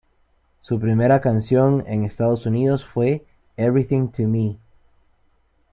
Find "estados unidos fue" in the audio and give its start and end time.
2.05-3.23